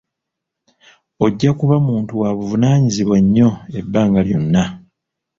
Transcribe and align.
Ojja 1.25 1.51
kuba 1.59 1.75
muntu 1.87 2.13
wa 2.21 2.29
buvunaanyizibwa 2.37 3.17
nyo 3.33 3.49
ebbanga 3.79 4.19
lyonna. 4.27 4.63